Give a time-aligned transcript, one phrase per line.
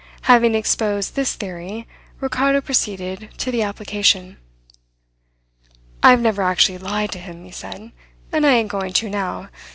[0.23, 1.87] Having exposed this theory
[2.21, 4.37] Ricardo proceeded to the application.
[6.01, 7.91] "I've never actually lied to him," he said,
[8.31, 9.49] "and I ain't going to now.